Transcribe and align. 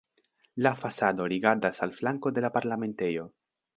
La 0.67 0.71
fasado 0.83 1.27
rigardas 1.33 1.81
al 1.87 1.93
flanko 1.99 2.33
de 2.39 2.43
la 2.47 2.51
Parlamentejo. 2.57 3.29